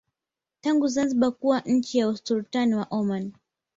tangu 0.61 0.87
Zanzibar 0.87 1.31
kuwa 1.31 1.61
chini 1.61 1.83
ya 1.93 2.07
Usultani 2.07 2.75
wa 2.75 2.83
Oman 2.89 3.31